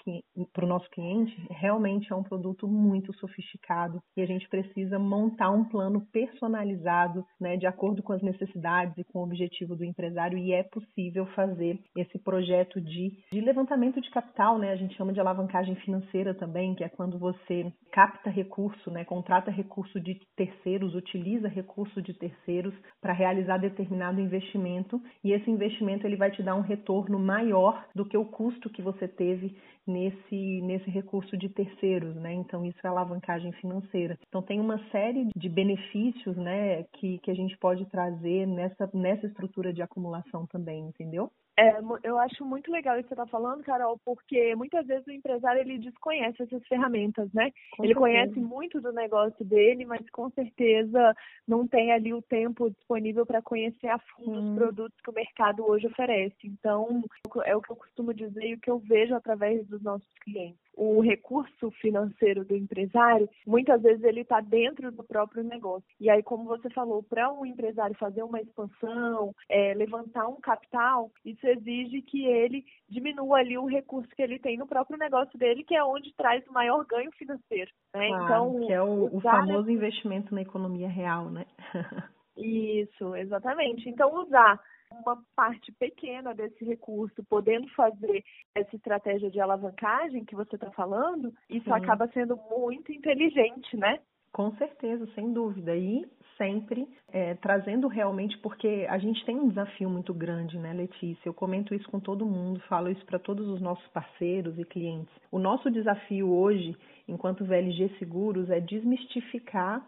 nosso 0.63 0.89
cliente, 0.91 1.35
realmente 1.51 2.13
é 2.13 2.17
um 2.17 2.23
produto 2.23 2.69
muito 2.69 3.13
sofisticado 3.15 4.01
e 4.17 4.23
a 4.23 4.27
gente 4.27 4.49
precisa 4.49 4.99
montar 4.99 5.51
um 5.51 5.65
plano 5.65 6.07
personalizado 6.13 7.25
né, 7.41 7.57
de 7.57 7.67
acordo 7.67 8.03
com 8.03 8.13
as 8.13 8.23
necessidades 8.23 8.97
e 8.99 9.05
com 9.05 9.21
o 9.21 9.25
objetivo 9.25 9.75
do 9.75 9.85
empresário 9.85 10.39
e 10.39 10.53
é 10.53 10.63
possível 10.63 11.27
fazer 11.35 11.81
esse 11.97 12.19
projeto 12.19 12.81
de, 12.81 13.13
de 13.33 13.41
levantamento 13.41 14.01
de 14.01 14.11
capital, 14.11 14.59
né, 14.59 14.73
a 14.73 14.77
gente 14.77 14.97
chama 14.97 15.13
de 15.13 15.21
alavancagem 15.21 15.75
financeira 15.77 16.35
também, 16.35 16.75
que 16.75 16.85
é 16.85 16.89
quando 16.89 17.19
você 17.19 17.73
capta 17.91 18.31
recurso, 18.31 18.91
né, 18.91 19.05
contrata 19.05 19.51
recurso 19.51 20.01
de 20.01 20.21
terceiros, 20.37 20.95
utiliza 20.95 21.49
recurso 21.49 22.01
de 22.01 22.15
terceiros 22.15 22.75
para 23.01 23.13
realizar 23.13 23.28
determinado 23.59 24.21
investimento 24.21 25.01
e 25.23 25.33
esse 25.33 25.51
investimento 25.51 26.07
ele 26.07 26.17
vai 26.17 26.31
te 26.31 26.43
dar 26.43 26.55
um 26.55 26.61
retorno 26.61 27.19
maior 27.19 27.87
do 27.95 28.05
que 28.05 28.17
o 28.17 28.25
custo 28.25 28.71
que 28.71 28.83
você 28.83 29.07
teve 29.07 29.57
nesse, 29.91 30.61
nesse 30.63 30.91
recurso 30.91 31.37
de 31.37 31.49
terceiros, 31.49 32.15
né? 32.17 32.33
Então 32.33 32.65
isso 32.65 32.79
é 32.85 32.89
alavancagem 32.89 33.53
financeira. 33.53 34.19
Então 34.29 34.43
tem 34.43 34.61
uma 34.61 34.79
série 34.91 35.29
de 35.35 35.49
benefícios, 35.49 36.37
né, 36.37 36.85
que, 36.95 37.19
que 37.19 37.31
a 37.31 37.35
gente 37.35 37.57
pode 37.59 37.87
trazer 37.87 38.47
nessa, 38.47 38.89
nessa 38.93 39.27
estrutura 39.27 39.73
de 39.73 39.83
acumulação 39.83 40.47
também, 40.47 40.81
entendeu? 40.81 41.31
É, 41.59 41.81
eu 42.05 42.17
acho 42.21 42.45
muito 42.45 42.71
legal 42.71 42.95
isso 42.95 43.09
que 43.09 43.17
você 43.17 43.21
está 43.21 43.27
falando, 43.27 43.65
Carol, 43.65 43.99
porque 44.05 44.55
muitas 44.55 44.87
vezes 44.87 45.05
o 45.09 45.11
empresário 45.11 45.61
ele 45.61 45.79
desconhece 45.79 46.41
essas 46.41 46.65
ferramentas, 46.69 47.33
né? 47.33 47.51
Com 47.77 47.83
ele 47.83 47.95
certeza. 47.95 47.99
conhece 47.99 48.39
muito 48.39 48.81
do 48.81 48.93
negócio 48.93 49.45
dele, 49.45 49.85
mas 49.85 50.09
com 50.11 50.31
certeza 50.31 51.13
não 51.49 51.67
tem 51.67 51.91
ali 51.91 52.15
o 52.15 52.23
tempo 52.23 52.71
disponível 52.71 53.27
para 53.27 53.43
conhecer 53.43 53.89
a 53.89 53.99
fundo 53.99 54.39
hum. 54.39 54.51
os 54.51 54.57
produtos 54.57 55.01
que 55.01 55.11
o 55.11 55.15
mercado 55.15 55.69
hoje 55.69 55.89
oferece. 55.89 56.37
Então, 56.45 57.03
é 57.45 57.57
o 57.57 57.61
que 57.61 57.73
eu 57.73 57.77
costumo 57.77 58.15
dizer 58.15 58.45
e 58.45 58.55
o 58.55 58.61
que 58.61 58.71
eu 58.71 58.79
vejo 58.79 59.17
através 59.17 59.67
dos 59.79 59.85
nossos 59.85 60.13
clientes 60.23 60.69
o 60.79 61.01
recurso 61.01 61.73
financeiro 61.73 62.45
do 62.45 62.55
empresário, 62.55 63.29
muitas 63.45 63.83
vezes 63.83 64.03
ele 64.05 64.21
está 64.21 64.41
dentro 64.41 64.93
do 64.93 65.03
próprio 65.03 65.43
negócio. 65.43 65.85
E 66.01 66.09
aí, 66.09 66.23
como 66.23 66.45
você 66.45 66.71
falou, 66.71 67.03
para 67.03 67.33
um 67.33 67.45
empresário 67.45 67.97
fazer 67.97 68.23
uma 68.23 68.41
expansão, 68.41 69.35
é, 69.49 69.75
levantar 69.75 70.29
um 70.29 70.41
capital, 70.41 71.11
isso 71.25 71.45
exige 71.47 72.01
que 72.03 72.25
ele 72.25 72.65
diminua 72.89 73.39
ali 73.39 73.59
o 73.59 73.67
recurso 73.67 74.09
que 74.15 74.23
ele 74.23 74.39
tem 74.39 74.57
no 74.57 74.69
próprio 74.69 74.97
negócio 74.97 75.37
dele, 75.37 75.65
que 75.65 75.75
é 75.75 75.83
onde 75.83 76.15
traz 76.15 76.47
o 76.47 76.53
maior 76.53 76.87
ganho 76.87 77.11
financeiro. 77.13 77.71
Né? 77.93 78.09
Claro, 78.09 78.25
então, 78.25 78.67
que 78.67 78.73
é 78.73 78.83
o, 78.83 79.17
o 79.17 79.21
famoso 79.21 79.69
investimento 79.69 80.33
na 80.33 80.43
economia 80.43 80.89
real, 80.89 81.29
né? 81.29 81.45
Isso, 82.37 83.17
exatamente. 83.17 83.89
Então, 83.89 84.15
usar 84.15 84.61
uma 84.93 85.23
parte 85.37 85.73
pequena 85.73 86.35
desse 86.35 86.65
recurso, 86.65 87.25
podendo 87.29 87.69
fazer 87.71 88.25
essa 88.55 88.75
estratégia 88.75 89.31
de 89.31 89.41
alavancagem 89.41 90.25
que 90.25 90.35
você 90.35 90.55
está 90.55 90.71
falando, 90.71 91.33
isso 91.49 91.65
Sim. 91.65 91.73
acaba 91.73 92.09
sendo 92.09 92.37
muito 92.51 92.93
inteligente, 92.93 93.77
né? 93.77 94.01
Com 94.33 94.55
certeza, 94.57 95.07
sem 95.15 95.33
dúvida. 95.33 95.75
E 95.75 96.07
sempre 96.37 96.89
é, 97.13 97.35
trazendo 97.35 97.89
realmente, 97.89 98.39
porque 98.39 98.87
a 98.89 98.97
gente 98.99 99.25
tem 99.25 99.37
um 99.37 99.49
desafio 99.49 99.91
muito 99.91 100.15
grande, 100.15 100.57
né, 100.59 100.73
Letícia? 100.73 101.29
Eu 101.29 101.35
comento 101.35 101.75
isso 101.75 101.91
com 101.91 101.99
todo 101.99 102.25
mundo, 102.25 102.61
falo 102.69 102.89
isso 102.89 103.05
para 103.05 103.19
todos 103.19 103.49
os 103.49 103.61
nossos 103.61 103.87
parceiros 103.89 104.57
e 104.59 104.65
clientes. 104.65 105.13
O 105.31 105.39
nosso 105.39 105.71
desafio 105.71 106.33
hoje, 106.33 106.77
enquanto 107.09 107.45
VLG 107.45 107.91
Seguros, 107.99 108.49
é 108.49 108.61
desmistificar 108.61 109.85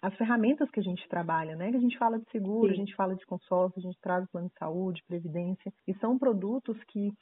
as 0.00 0.14
ferramentas 0.16 0.70
que 0.70 0.80
a 0.80 0.82
gente 0.82 1.06
trabalha, 1.08 1.54
né? 1.56 1.70
Que 1.70 1.76
a 1.76 1.80
gente 1.80 1.98
fala 1.98 2.18
de 2.18 2.30
seguro, 2.30 2.68
Sim. 2.68 2.74
a 2.74 2.76
gente 2.76 2.94
fala 2.94 3.14
de 3.14 3.26
consórcio, 3.26 3.78
a 3.78 3.82
gente 3.82 3.98
traz 4.00 4.28
plano 4.30 4.48
de 4.48 4.58
saúde, 4.58 5.02
previdência, 5.06 5.72
e 5.86 5.94
são 5.94 6.18
produtos 6.18 6.76
que 6.84 7.12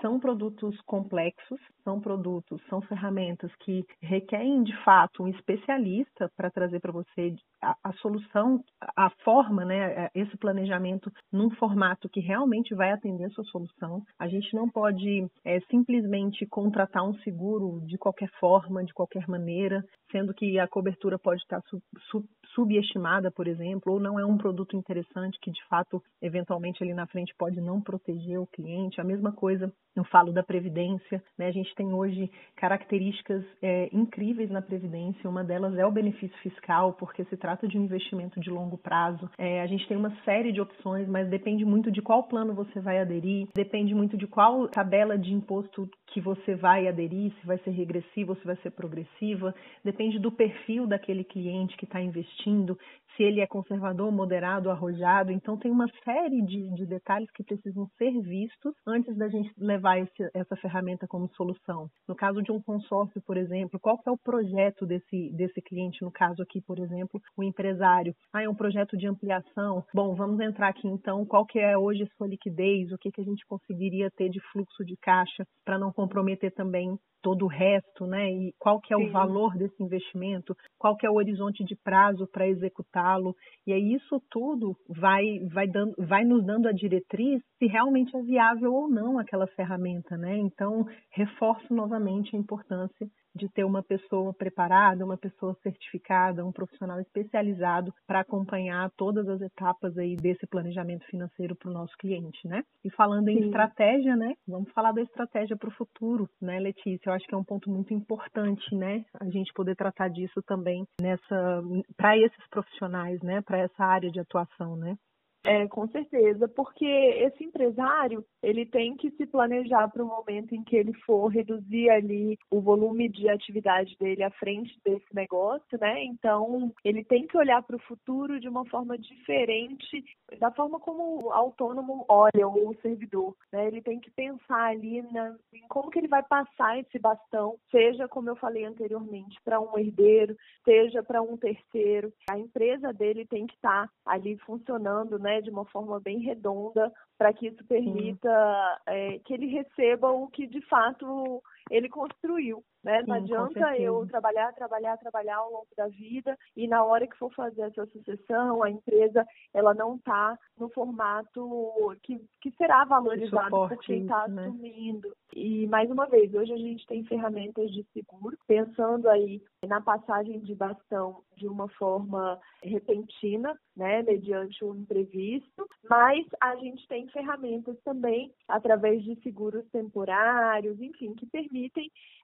são 0.00 0.18
produtos 0.18 0.78
complexos, 0.82 1.60
são 1.82 2.00
produtos, 2.00 2.60
são 2.68 2.80
ferramentas 2.82 3.50
que 3.60 3.84
requerem 4.00 4.62
de 4.62 4.76
fato 4.84 5.22
um 5.22 5.28
especialista 5.28 6.30
para 6.36 6.50
trazer 6.50 6.80
para 6.80 6.92
você 6.92 7.34
a, 7.62 7.76
a, 7.82 7.92
solução, 7.94 8.62
a 8.96 9.10
forma, 9.24 9.64
né, 9.64 10.08
esse 10.14 10.36
planejamento 10.36 11.10
num 11.32 11.50
formato 11.50 12.08
que 12.08 12.20
realmente 12.20 12.74
vai 12.74 12.92
atender 12.92 13.24
a 13.24 13.30
sua 13.30 13.44
solução. 13.44 14.02
A 14.18 14.28
gente 14.28 14.54
não 14.54 14.68
pode 14.68 15.26
é, 15.44 15.60
simplesmente 15.70 16.46
contratar 16.46 17.02
um 17.04 17.14
seguro 17.20 17.80
de 17.86 17.96
qualquer 17.96 18.30
forma, 18.38 18.84
de 18.84 18.92
qualquer 18.92 19.26
maneira, 19.28 19.84
sendo 20.10 20.34
que 20.34 20.58
a 20.58 20.68
cobertura 20.68 21.18
pode 21.18 21.40
estar 21.42 21.60
sub, 21.68 21.82
sub, 22.10 22.26
subestimada, 22.54 23.30
por 23.30 23.46
exemplo, 23.46 23.92
ou 23.92 24.00
não 24.00 24.18
é 24.18 24.24
um 24.24 24.36
produto 24.36 24.76
interessante 24.76 25.38
que 25.40 25.50
de 25.50 25.64
fato, 25.68 26.02
eventualmente 26.20 26.82
ali 26.82 26.94
na 26.94 27.06
frente 27.06 27.34
pode 27.38 27.60
não 27.60 27.80
proteger 27.80 28.38
o 28.38 28.46
cliente. 28.46 29.00
A 29.00 29.04
mesma 29.04 29.32
coisa 29.32 29.72
eu 29.98 30.04
falo 30.04 30.32
da 30.32 30.42
Previdência, 30.42 31.22
né? 31.38 31.46
A 31.46 31.52
gente 31.52 31.74
tem 31.74 31.92
hoje 31.92 32.30
características 32.56 33.44
é, 33.62 33.88
incríveis 33.92 34.50
na 34.50 34.62
Previdência. 34.62 35.28
Uma 35.28 35.42
delas 35.42 35.76
é 35.76 35.86
o 35.86 35.90
benefício 35.90 36.36
fiscal, 36.38 36.92
porque 36.94 37.24
se 37.24 37.36
trata 37.36 37.66
de 37.66 37.78
um 37.78 37.84
investimento 37.84 38.38
de 38.40 38.50
longo 38.50 38.76
prazo. 38.76 39.30
É, 39.38 39.62
a 39.62 39.66
gente 39.66 39.86
tem 39.88 39.96
uma 39.96 40.14
série 40.24 40.52
de 40.52 40.60
opções, 40.60 41.08
mas 41.08 41.28
depende 41.28 41.64
muito 41.64 41.90
de 41.90 42.02
qual 42.02 42.24
plano 42.24 42.54
você 42.54 42.80
vai 42.80 42.98
aderir, 42.98 43.48
depende 43.54 43.94
muito 43.94 44.16
de 44.16 44.26
qual 44.26 44.68
tabela 44.68 45.18
de 45.18 45.32
imposto 45.32 45.88
que 46.06 46.20
você 46.20 46.54
vai 46.54 46.88
aderir, 46.88 47.32
se 47.40 47.46
vai 47.46 47.58
ser 47.58 47.70
regressiva 47.70 48.32
ou 48.32 48.36
se 48.36 48.46
vai 48.46 48.56
ser 48.56 48.70
progressiva, 48.70 49.54
depende 49.84 50.18
do 50.18 50.30
perfil 50.30 50.86
daquele 50.86 51.24
cliente 51.24 51.76
que 51.76 51.84
está 51.84 52.00
investindo, 52.00 52.78
se 53.16 53.22
ele 53.22 53.40
é 53.40 53.46
conservador, 53.46 54.12
moderado, 54.12 54.70
arrojado. 54.70 55.32
Então, 55.32 55.56
tem 55.56 55.70
uma 55.70 55.88
série 56.04 56.42
de, 56.42 56.74
de 56.74 56.86
detalhes 56.86 57.30
que 57.30 57.42
precisam 57.42 57.88
ser 57.96 58.12
vistos 58.20 58.74
antes 58.86 59.16
da 59.16 59.28
gente 59.28 59.50
levar 59.58 59.85
esse, 59.94 60.30
essa 60.34 60.56
ferramenta 60.56 61.06
como 61.06 61.28
solução. 61.34 61.88
No 62.08 62.14
caso 62.14 62.42
de 62.42 62.50
um 62.50 62.60
consórcio, 62.60 63.20
por 63.22 63.36
exemplo, 63.36 63.78
qual 63.78 64.00
é 64.06 64.10
o 64.10 64.18
projeto 64.18 64.86
desse, 64.86 65.30
desse 65.32 65.60
cliente? 65.62 66.02
No 66.02 66.10
caso 66.10 66.42
aqui, 66.42 66.60
por 66.60 66.78
exemplo, 66.78 67.20
o 67.36 67.42
empresário. 67.42 68.14
Ah, 68.32 68.42
é 68.42 68.48
um 68.48 68.54
projeto 68.54 68.96
de 68.96 69.06
ampliação. 69.06 69.84
Bom, 69.94 70.14
vamos 70.14 70.40
entrar 70.40 70.68
aqui 70.68 70.88
então. 70.88 71.24
Qual 71.24 71.44
que 71.46 71.58
é 71.58 71.76
hoje 71.76 72.02
a 72.02 72.16
sua 72.16 72.26
liquidez? 72.26 72.90
O 72.92 72.98
que, 72.98 73.10
que 73.10 73.20
a 73.20 73.24
gente 73.24 73.46
conseguiria 73.46 74.10
ter 74.10 74.28
de 74.28 74.40
fluxo 74.52 74.84
de 74.84 74.96
caixa 74.96 75.46
para 75.64 75.78
não 75.78 75.92
comprometer 75.92 76.52
também 76.52 76.98
todo 77.26 77.44
o 77.44 77.48
resto, 77.48 78.06
né? 78.06 78.30
E 78.30 78.54
qual 78.56 78.80
que 78.80 78.94
é 78.94 78.96
Sim. 78.96 79.08
o 79.08 79.10
valor 79.10 79.56
desse 79.56 79.82
investimento, 79.82 80.56
qual 80.78 80.96
que 80.96 81.04
é 81.04 81.10
o 81.10 81.14
horizonte 81.14 81.64
de 81.64 81.74
prazo 81.74 82.24
para 82.28 82.46
executá-lo. 82.46 83.34
E 83.66 83.72
aí 83.72 83.94
isso 83.94 84.22
tudo 84.30 84.76
vai, 84.88 85.40
vai, 85.52 85.66
dando, 85.66 85.92
vai 85.98 86.24
nos 86.24 86.46
dando 86.46 86.68
a 86.68 86.72
diretriz 86.72 87.42
se 87.58 87.66
realmente 87.66 88.16
é 88.16 88.22
viável 88.22 88.72
ou 88.72 88.88
não 88.88 89.18
aquela 89.18 89.48
ferramenta, 89.48 89.75
né? 90.16 90.36
Então, 90.36 90.86
reforço 91.10 91.72
novamente 91.72 92.34
a 92.34 92.38
importância 92.38 93.08
de 93.36 93.48
ter 93.50 93.64
uma 93.64 93.82
pessoa 93.82 94.32
preparada, 94.32 95.04
uma 95.04 95.18
pessoa 95.18 95.54
certificada, 95.62 96.44
um 96.44 96.50
profissional 96.50 96.98
especializado 97.00 97.92
para 98.06 98.20
acompanhar 98.20 98.90
todas 98.96 99.28
as 99.28 99.40
etapas 99.42 99.96
aí 99.98 100.16
desse 100.16 100.46
planejamento 100.46 101.04
financeiro 101.06 101.54
para 101.54 101.70
o 101.70 101.74
nosso 101.74 101.94
cliente, 101.98 102.48
né? 102.48 102.62
E 102.82 102.90
falando 102.90 103.28
em 103.28 103.38
Sim. 103.38 103.44
estratégia, 103.46 104.16
né? 104.16 104.32
Vamos 104.48 104.72
falar 104.72 104.92
da 104.92 105.02
estratégia 105.02 105.56
para 105.56 105.68
o 105.68 105.72
futuro, 105.72 106.28
né, 106.40 106.58
Letícia? 106.58 107.10
Eu 107.10 107.12
acho 107.12 107.26
que 107.26 107.34
é 107.34 107.38
um 107.38 107.44
ponto 107.44 107.70
muito 107.70 107.92
importante, 107.92 108.74
né? 108.74 109.04
A 109.20 109.28
gente 109.28 109.52
poder 109.52 109.76
tratar 109.76 110.08
disso 110.08 110.42
também 110.42 110.86
nessa 111.00 111.62
para 111.96 112.16
esses 112.16 112.48
profissionais, 112.48 113.20
né? 113.20 113.42
Para 113.42 113.58
essa 113.58 113.84
área 113.84 114.10
de 114.10 114.18
atuação, 114.18 114.76
né? 114.76 114.96
É, 115.46 115.68
com 115.68 115.86
certeza, 115.86 116.48
porque 116.48 116.84
esse 116.84 117.44
empresário 117.44 118.24
ele 118.42 118.66
tem 118.66 118.96
que 118.96 119.12
se 119.12 119.24
planejar 119.26 119.86
para 119.88 120.02
o 120.02 120.06
momento 120.06 120.52
em 120.56 120.64
que 120.64 120.74
ele 120.74 120.92
for 121.04 121.28
reduzir 121.28 121.88
ali 121.88 122.36
o 122.50 122.60
volume 122.60 123.08
de 123.08 123.28
atividade 123.28 123.96
dele 123.96 124.24
à 124.24 124.30
frente 124.32 124.76
desse 124.84 125.06
negócio, 125.14 125.78
né? 125.80 126.02
Então 126.02 126.72
ele 126.84 127.04
tem 127.04 127.28
que 127.28 127.38
olhar 127.38 127.62
para 127.62 127.76
o 127.76 127.82
futuro 127.82 128.40
de 128.40 128.48
uma 128.48 128.64
forma 128.66 128.98
diferente 128.98 130.04
da 130.40 130.50
forma 130.50 130.80
como 130.80 131.26
o 131.26 131.32
autônomo 131.32 132.04
olha 132.08 132.48
ou 132.48 132.70
o 132.70 132.80
servidor, 132.80 133.36
né? 133.52 133.68
Ele 133.68 133.80
tem 133.80 134.00
que 134.00 134.10
pensar 134.10 134.70
ali 134.70 135.00
na, 135.12 135.36
em 135.54 135.62
como 135.68 135.90
que 135.90 136.00
ele 136.00 136.08
vai 136.08 136.24
passar 136.24 136.76
esse 136.80 136.98
bastão, 136.98 137.56
seja 137.70 138.08
como 138.08 138.30
eu 138.30 138.36
falei 138.36 138.64
anteriormente, 138.64 139.40
para 139.44 139.60
um 139.60 139.78
herdeiro, 139.78 140.36
seja 140.64 141.04
para 141.04 141.22
um 141.22 141.36
terceiro. 141.36 142.12
A 142.28 142.36
empresa 142.36 142.92
dele 142.92 143.24
tem 143.26 143.46
que 143.46 143.54
estar 143.54 143.86
tá 143.86 143.92
ali 144.04 144.36
funcionando, 144.38 145.20
né? 145.20 145.35
De 145.40 145.50
uma 145.50 145.64
forma 145.66 146.00
bem 146.00 146.18
redonda 146.20 146.92
para 147.18 147.32
que 147.32 147.48
isso 147.48 147.64
permita 147.64 148.80
é, 148.86 149.18
que 149.20 149.34
ele 149.34 149.46
receba 149.46 150.10
o 150.10 150.28
que 150.28 150.46
de 150.46 150.60
fato 150.62 151.42
ele 151.70 151.88
construiu. 151.88 152.62
Né? 152.82 153.02
Não 153.06 153.16
Sim, 153.16 153.22
adianta 153.22 153.76
eu 153.78 154.06
trabalhar, 154.06 154.52
trabalhar, 154.52 154.96
trabalhar 154.98 155.36
ao 155.38 155.50
longo 155.50 155.68
da 155.76 155.88
vida 155.88 156.38
e 156.56 156.68
na 156.68 156.84
hora 156.84 157.06
que 157.06 157.16
for 157.16 157.32
fazer 157.34 157.62
essa 157.62 157.84
sucessão, 157.86 158.62
a 158.62 158.70
empresa 158.70 159.26
ela 159.52 159.74
não 159.74 159.96
está 159.96 160.38
no 160.56 160.68
formato 160.68 161.96
que, 162.04 162.20
que 162.40 162.52
será 162.52 162.84
valorizado 162.84 163.50
por 163.50 163.76
quem 163.78 164.02
está 164.02 164.28
né? 164.28 164.46
assumindo. 164.46 165.12
E 165.34 165.66
mais 165.66 165.90
uma 165.90 166.06
vez, 166.06 166.32
hoje 166.32 166.52
a 166.52 166.56
gente 166.56 166.86
tem 166.86 167.04
ferramentas 167.04 167.72
de 167.72 167.84
seguro, 167.92 168.38
pensando 168.46 169.08
aí 169.08 169.42
na 169.66 169.80
passagem 169.80 170.38
de 170.38 170.54
bastão 170.54 171.22
de 171.36 171.48
uma 171.48 171.68
forma 171.70 172.38
repentina, 172.62 173.58
né, 173.76 174.02
mediante 174.02 174.64
um 174.64 174.74
imprevisto, 174.74 175.68
mas 175.90 176.24
a 176.40 176.56
gente 176.56 176.86
tem 176.88 177.06
ferramentas 177.08 177.76
também 177.84 178.32
através 178.48 179.02
de 179.02 179.20
seguros 179.22 179.66
temporários, 179.70 180.80
enfim, 180.80 181.12
que 181.14 181.26
permitem 181.26 181.55